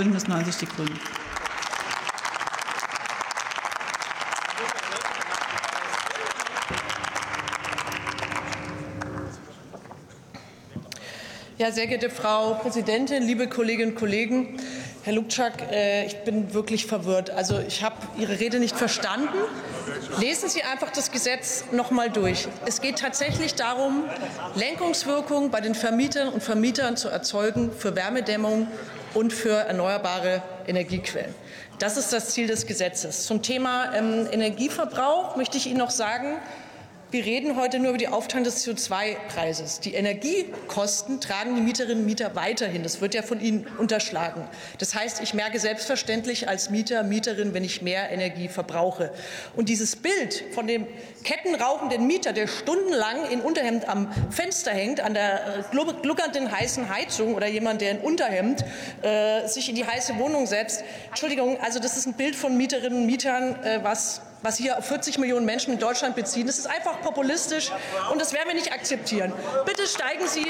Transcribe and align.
Bündnis 0.00 0.26
90 0.28 0.56
Die 0.56 0.64
Grünen. 0.64 0.98
Ja, 11.58 11.70
sehr 11.70 11.86
geehrte 11.86 12.08
Frau 12.08 12.54
Präsidentin, 12.54 13.24
liebe 13.24 13.46
Kolleginnen 13.46 13.90
und 13.90 13.98
Kollegen, 13.98 14.56
Herr 15.02 15.12
Lukczak, 15.12 15.70
äh, 15.70 16.06
ich 16.06 16.16
bin 16.24 16.54
wirklich 16.54 16.86
verwirrt. 16.86 17.28
Also 17.28 17.58
ich 17.58 17.84
habe 17.84 17.96
Ihre 18.16 18.40
Rede 18.40 18.58
nicht 18.58 18.78
verstanden. 18.78 19.28
Lesen 20.18 20.48
Sie 20.48 20.62
einfach 20.62 20.90
das 20.92 21.12
Gesetz 21.12 21.64
noch 21.72 21.90
mal 21.90 22.08
durch. 22.08 22.48
Es 22.64 22.80
geht 22.80 23.00
tatsächlich 23.00 23.54
darum, 23.54 24.04
Lenkungswirkung 24.54 25.50
bei 25.50 25.60
den 25.60 25.74
Vermietern 25.74 26.28
und 26.28 26.42
Vermietern 26.42 26.96
zu 26.96 27.10
erzeugen 27.10 27.70
für 27.70 27.94
Wärmedämmung 27.94 28.66
und 29.14 29.32
für 29.32 29.52
erneuerbare 29.52 30.42
Energiequellen. 30.66 31.34
Das 31.78 31.96
ist 31.96 32.12
das 32.12 32.30
Ziel 32.30 32.46
des 32.46 32.66
Gesetzes. 32.66 33.24
Zum 33.24 33.42
Thema 33.42 33.94
ähm, 33.94 34.28
Energieverbrauch 34.30 35.36
möchte 35.36 35.56
ich 35.56 35.66
Ihnen 35.66 35.78
noch 35.78 35.90
sagen, 35.90 36.36
wir 37.10 37.24
reden 37.24 37.56
heute 37.56 37.80
nur 37.80 37.88
über 37.88 37.98
die 37.98 38.08
Aufteilung 38.08 38.44
des 38.44 38.64
CO2-Preises. 38.64 39.80
Die 39.80 39.94
Energiekosten 39.94 41.20
tragen 41.20 41.56
die 41.56 41.60
Mieterinnen 41.60 41.98
und 41.98 42.06
Mieter 42.06 42.36
weiterhin. 42.36 42.84
Das 42.84 43.00
wird 43.00 43.14
ja 43.14 43.22
von 43.22 43.40
Ihnen 43.40 43.66
unterschlagen. 43.78 44.46
Das 44.78 44.94
heißt, 44.94 45.20
ich 45.20 45.34
merke 45.34 45.58
selbstverständlich 45.58 46.48
als 46.48 46.70
Mieter, 46.70 47.02
Mieterin, 47.02 47.52
wenn 47.52 47.64
ich 47.64 47.82
mehr 47.82 48.10
Energie 48.10 48.48
verbrauche. 48.48 49.12
Und 49.56 49.68
dieses 49.68 49.96
Bild 49.96 50.44
von 50.54 50.68
dem 50.68 50.86
kettenrauchenden 51.24 52.06
Mieter, 52.06 52.32
der 52.32 52.46
stundenlang 52.46 53.28
in 53.30 53.40
Unterhemd 53.40 53.88
am 53.88 54.12
Fenster 54.30 54.70
hängt, 54.70 55.00
an 55.00 55.14
der 55.14 55.64
äh, 55.72 56.02
gluckernden 56.02 56.52
heißen 56.52 56.88
Heizung 56.88 57.34
oder 57.34 57.48
jemand, 57.48 57.80
der 57.80 57.90
in 57.90 57.98
Unterhemd 57.98 58.64
äh, 59.02 59.48
sich 59.48 59.68
in 59.68 59.74
die 59.74 59.84
heiße 59.84 60.16
Wohnung 60.18 60.46
setzt. 60.46 60.84
Entschuldigung, 61.08 61.58
also 61.60 61.80
das 61.80 61.96
ist 61.96 62.06
ein 62.06 62.14
Bild 62.14 62.36
von 62.36 62.56
Mieterinnen 62.56 63.00
und 63.00 63.06
Mietern, 63.06 63.56
äh, 63.64 63.80
was 63.82 64.22
was 64.42 64.56
hier 64.56 64.78
auf 64.78 64.86
40 64.86 65.18
Millionen 65.18 65.46
Menschen 65.46 65.72
in 65.72 65.78
Deutschland 65.78 66.16
beziehen. 66.16 66.46
Das 66.46 66.58
ist 66.58 66.66
einfach 66.66 67.00
populistisch 67.00 67.70
und 68.10 68.20
das 68.20 68.32
werden 68.32 68.48
wir 68.48 68.54
nicht 68.54 68.72
akzeptieren. 68.72 69.32
Bitte 69.66 69.86
steigen 69.86 70.26
Sie, 70.26 70.46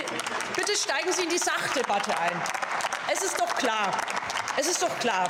bitte 0.56 0.76
steigen 0.76 1.12
Sie 1.12 1.22
in 1.22 1.28
die 1.28 1.38
Sachdebatte 1.38 2.16
ein. 2.18 2.40
Es 3.12 3.22
ist 3.22 3.40
doch 3.40 3.56
klar, 3.56 3.92
es 4.58 4.68
ist 4.68 4.82
doch 4.82 4.98
klar, 5.00 5.28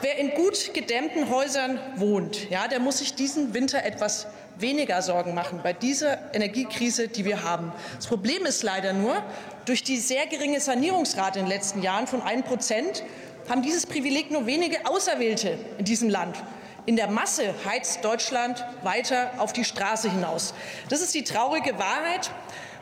wer 0.00 0.16
in 0.18 0.34
gut 0.34 0.74
gedämmten 0.74 1.30
Häusern 1.30 1.80
wohnt, 1.96 2.50
ja, 2.50 2.68
der 2.68 2.80
muss 2.80 2.98
sich 2.98 3.14
diesen 3.14 3.54
Winter 3.54 3.84
etwas 3.84 4.26
weniger 4.56 5.00
Sorgen 5.02 5.34
machen 5.34 5.60
bei 5.62 5.72
dieser 5.72 6.34
Energiekrise, 6.34 7.08
die 7.08 7.24
wir 7.24 7.42
haben. 7.42 7.72
Das 7.96 8.06
Problem 8.06 8.44
ist 8.44 8.62
leider 8.62 8.92
nur, 8.92 9.22
durch 9.64 9.82
die 9.82 9.98
sehr 9.98 10.26
geringe 10.26 10.60
Sanierungsrate 10.60 11.38
in 11.38 11.46
den 11.46 11.52
letzten 11.52 11.82
Jahren 11.82 12.06
von 12.06 12.22
1 12.22 12.46
Prozent 12.46 13.02
haben 13.48 13.62
dieses 13.62 13.86
Privileg 13.86 14.30
nur 14.30 14.46
wenige 14.46 14.86
Auserwählte 14.86 15.58
in 15.78 15.84
diesem 15.84 16.08
Land. 16.08 16.36
In 16.84 16.96
der 16.96 17.08
Masse 17.08 17.54
heizt 17.64 18.04
Deutschland 18.04 18.64
weiter 18.82 19.30
auf 19.38 19.52
die 19.52 19.64
Straße 19.64 20.10
hinaus. 20.10 20.52
Das 20.88 21.00
ist 21.00 21.14
die 21.14 21.22
traurige 21.22 21.78
Wahrheit. 21.78 22.30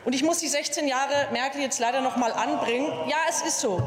Und 0.05 0.13
ich 0.13 0.23
muss 0.23 0.39
die 0.39 0.47
16 0.47 0.87
Jahre 0.87 1.27
Merkel 1.31 1.61
jetzt 1.61 1.79
leider 1.79 2.01
noch 2.01 2.17
mal 2.17 2.31
anbringen. 2.31 2.91
Ja, 3.07 3.17
es 3.29 3.43
ist 3.43 3.59
so. 3.59 3.79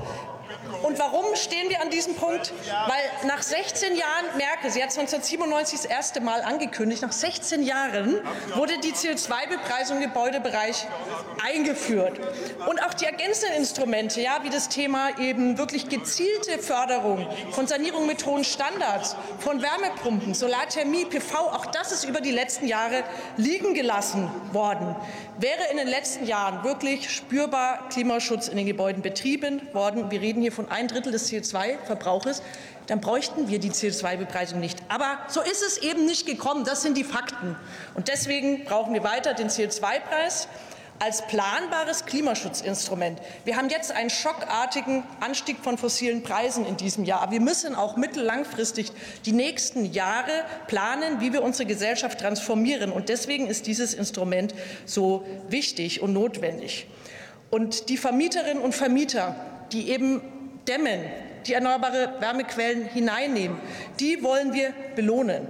Und 0.83 0.99
warum 0.99 1.35
stehen 1.35 1.69
wir 1.69 1.81
an 1.81 1.91
diesem 1.91 2.15
Punkt? 2.15 2.53
Weil 2.69 3.29
nach 3.29 3.43
16 3.43 3.97
Jahren 3.97 4.37
Merkel, 4.37 4.71
sie 4.71 4.83
hat 4.83 4.91
1997 4.91 5.81
das 5.81 5.91
erste 5.91 6.21
Mal 6.21 6.43
angekündigt, 6.43 7.03
nach 7.03 7.13
16 7.13 7.63
Jahren 7.63 8.21
wurde 8.55 8.79
die 8.79 8.93
CO2-Bepreisung 8.93 10.03
im 10.03 10.09
Gebäudebereich 10.09 10.87
eingeführt. 11.45 12.21
Und 12.67 12.83
auch 12.85 12.95
die 12.95 13.07
ergänzenden 13.07 13.57
Instrumente, 13.57 14.21
ja, 14.21 14.41
wie 14.43 14.51
das 14.51 14.69
Thema 14.69 15.19
eben 15.19 15.59
wirklich 15.59 15.89
gezielte 15.89 16.59
Förderung 16.59 17.27
von 17.53 17.67
Sanierung 17.67 18.07
mit 18.07 18.25
hohen 18.27 18.45
Standards, 18.45 19.17
von 19.39 19.63
Wärmepumpen, 19.63 20.35
Solarthermie, 20.35 21.05
PV, 21.05 21.35
auch 21.35 21.67
das 21.67 21.93
ist 21.93 22.05
über 22.05 22.21
die 22.21 22.31
letzten 22.31 22.67
Jahre 22.67 23.05
liegen 23.37 23.75
gelassen 23.75 24.31
worden. 24.53 24.95
Wäre 25.39 25.71
in 25.71 25.79
den 25.79 25.89
letzten 25.89 26.27
Jahren 26.27 26.65
wirklich 26.65 27.11
spürbar 27.11 27.89
Klimaschutz 27.89 28.49
in 28.49 28.57
den 28.57 28.67
Gebäuden 28.67 29.03
betrieben 29.03 29.63
worden, 29.73 30.11
wir 30.11 30.21
reden 30.21 30.34
hier 30.41 30.53
von 30.53 30.71
ein 30.71 30.89
Drittel 30.89 31.13
des 31.13 31.31
CO2-Verbrauches, 31.31 32.43
dann 32.87 33.01
bräuchten 33.01 33.49
wir 33.49 33.59
die 33.59 33.71
CO2-Bepreisung 33.71 34.61
nicht. 34.61 34.79
Aber 34.89 35.19
so 35.29 35.41
ist 35.41 35.63
es 35.63 35.79
eben 35.79 36.05
nicht 36.05 36.27
gekommen. 36.27 36.65
Das 36.65 36.83
sind 36.83 36.97
die 36.97 37.05
Fakten. 37.05 37.57
Und 37.95 38.09
deswegen 38.09 38.65
brauchen 38.65 38.95
wir 38.95 39.03
weiter 39.05 39.35
den 39.35 39.49
CO2-Preis 39.49 40.49
als 40.99 41.27
planbares 41.27 42.07
Klimaschutzinstrument. 42.07 43.21
Wir 43.45 43.57
haben 43.57 43.69
jetzt 43.69 43.93
einen 43.93 44.11
schockartigen 44.11 45.03
Anstieg 45.21 45.59
von 45.63 45.77
fossilen 45.77 46.23
Preisen 46.23 46.65
in 46.65 46.77
diesem 46.77 47.05
Jahr. 47.05 47.31
Wir 47.31 47.41
müssen 47.41 47.75
auch 47.75 47.97
mittellangfristig 47.97 48.93
die 49.27 49.33
nächsten 49.33 49.87
Jahre 49.93 50.45
planen, 50.67 51.21
wie 51.21 51.33
wir 51.33 51.43
unsere 51.43 51.67
Gesellschaft 51.67 52.21
transformieren. 52.21 52.93
Und 52.93 53.09
deswegen 53.09 53.49
ist 53.49 53.67
dieses 53.67 53.93
Instrument 53.93 54.55
so 54.87 55.25
wichtig 55.49 56.01
und 56.01 56.13
notwendig. 56.13 56.87
Und 57.51 57.89
die 57.89 57.97
Vermieterinnen 57.97 58.63
und 58.63 58.75
Vermieter, 58.75 59.37
die 59.73 59.91
eben 59.91 60.21
dämmen, 60.67 61.01
die 61.47 61.55
erneuerbare 61.55 62.15
Wärmequellen 62.21 62.87
hineinnehmen, 62.87 63.59
die 64.01 64.23
wollen 64.23 64.53
wir 64.53 64.73
belohnen. 64.97 65.47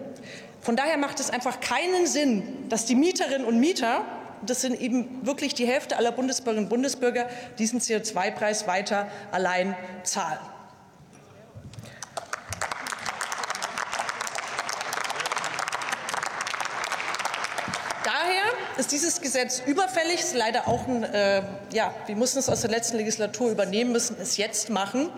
Von 0.61 0.77
daher 0.77 0.97
macht 0.97 1.21
es 1.21 1.31
einfach 1.31 1.61
keinen 1.61 2.07
Sinn, 2.07 2.69
dass 2.69 2.87
die 2.87 2.95
Mieterinnen 2.95 3.47
und 3.47 3.61
Mieter 3.61 4.05
das 4.47 4.61
sind 4.61 4.81
eben 4.81 5.27
wirklich 5.27 5.55
die 5.55 5.67
Hälfte 5.67 5.97
aller 5.97 6.13
Bundesbürgerinnen 6.13 6.67
und 6.67 6.71
Bundesbürger, 6.71 7.29
diesen 7.59 7.81
CO2-Preis 7.81 8.67
weiter 8.67 9.09
allein 9.33 9.75
zahlen. 10.03 10.39
Daher 18.05 18.74
ist 18.85 18.93
dieses 18.93 19.23
Gesetz 19.23 19.63
überfällig, 19.65 20.21
ist 20.21 20.35
leider 20.35 20.69
auch 20.69 20.87
ein, 20.87 21.05
äh, 21.05 21.43
ja, 21.73 21.95
wir 22.05 22.17
mussten 22.17 22.39
es 22.39 22.51
aus 22.51 22.61
der 22.61 22.71
letzten 22.71 22.99
Legislatur 22.99 23.51
übernehmen, 23.51 23.93
müssen 23.93 24.15
es 24.21 24.37
jetzt 24.37 24.69
machen. 24.69 25.09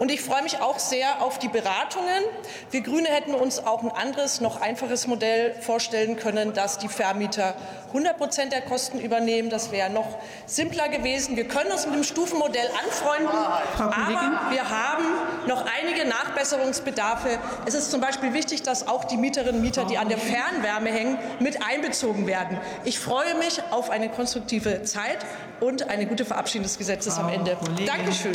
Und 0.00 0.10
ich 0.10 0.20
freue 0.20 0.42
mich 0.42 0.60
auch 0.60 0.80
sehr 0.80 1.22
auf 1.22 1.38
die 1.38 1.46
Beratungen. 1.46 2.24
Wir 2.72 2.80
Grüne 2.80 3.06
hätten 3.06 3.34
uns 3.34 3.60
auch 3.60 3.84
ein 3.84 3.92
anderes, 3.92 4.40
noch 4.40 4.60
einfaches 4.60 5.06
Modell 5.06 5.54
vorstellen 5.60 6.16
können, 6.16 6.54
dass 6.54 6.78
die 6.78 6.88
Vermieter 6.88 7.54
100 7.94 8.18
Prozent 8.18 8.52
der 8.52 8.62
Kosten 8.62 8.98
übernehmen. 8.98 9.50
Das 9.50 9.70
wäre 9.70 9.88
noch 9.88 10.18
simpler 10.46 10.88
gewesen. 10.88 11.36
Wir 11.36 11.46
können 11.46 11.70
uns 11.70 11.86
mit 11.86 11.94
dem 11.94 12.02
Stufenmodell 12.02 12.68
anfreunden, 12.84 13.38
aber 13.78 14.50
wir 14.50 14.68
haben 14.68 15.04
noch 15.46 15.64
einige 15.64 16.04
Nachbesserungsbedarfe. 16.04 17.38
Es 17.66 17.74
ist 17.74 17.92
zum 17.92 18.00
Beispiel 18.00 18.34
wichtig, 18.34 18.62
dass 18.62 18.88
auch 18.88 19.04
die 19.04 19.16
Mieterinnen 19.16 19.54
und 19.56 19.62
Mieter, 19.62 19.84
die 19.84 19.98
an 19.98 20.08
der 20.08 20.18
Fernwärme 20.18 20.90
hängen, 20.90 21.18
mit 21.38 21.64
einbezogen 21.64 22.26
werden. 22.26 22.58
Ich 22.84 22.98
freue 23.04 23.34
mich 23.34 23.62
auf 23.70 23.90
eine 23.90 24.08
konstruktive 24.08 24.82
Zeit 24.82 25.18
und 25.60 25.88
eine 25.90 26.06
gute 26.06 26.24
Verabschiedung 26.24 26.62
des 26.62 26.78
Gesetzes 26.78 27.18
am 27.18 27.28
Ende. 27.28 27.56
Dankeschön. 27.84 28.32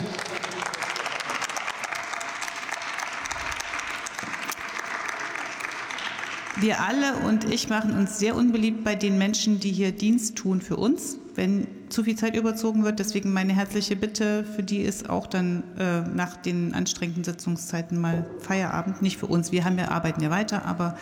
Wir 6.57 6.81
alle 6.81 7.15
und 7.25 7.51
ich 7.51 7.69
machen 7.69 7.97
uns 7.97 8.19
sehr 8.19 8.35
unbeliebt 8.35 8.83
bei 8.83 8.93
den 8.93 9.17
Menschen, 9.17 9.59
die 9.59 9.71
hier 9.71 9.91
Dienst 9.91 10.35
tun 10.35 10.61
für 10.61 10.75
uns, 10.75 11.17
wenn 11.33 11.67
zu 11.89 12.03
viel 12.03 12.15
Zeit 12.15 12.35
überzogen 12.35 12.83
wird. 12.83 12.99
Deswegen 12.99 13.33
meine 13.33 13.53
herzliche 13.53 13.95
Bitte, 13.95 14.43
für 14.43 14.61
die 14.61 14.81
ist 14.81 15.09
auch 15.09 15.25
dann 15.25 15.63
äh, 15.79 16.01
nach 16.01 16.35
den 16.35 16.75
anstrengenden 16.75 17.23
Sitzungszeiten 17.23 17.99
mal 17.99 18.29
Feierabend. 18.39 19.01
Nicht 19.01 19.17
für 19.17 19.27
uns, 19.27 19.51
wir 19.51 19.63
haben 19.63 19.79
ja, 19.79 19.87
arbeiten 19.87 20.21
ja 20.21 20.29
weiter, 20.29 20.65
aber 20.65 20.95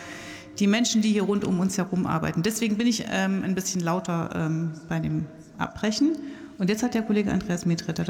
die 0.58 0.66
Menschen, 0.66 1.02
die 1.02 1.12
hier 1.12 1.22
rund 1.22 1.44
um 1.44 1.60
uns 1.60 1.78
herum 1.78 2.06
arbeiten. 2.06 2.42
Deswegen 2.42 2.76
bin 2.76 2.86
ich 2.86 3.04
ähm, 3.10 3.42
ein 3.44 3.54
bisschen 3.54 3.80
lauter 3.80 4.30
ähm, 4.34 4.72
bei 4.88 4.98
dem 4.98 5.26
Abbrechen. 5.58 6.16
Und 6.58 6.68
jetzt 6.68 6.82
hat 6.82 6.94
der 6.94 7.02
Kollege 7.02 7.30
Andreas 7.30 7.66
Medretter 7.66 8.04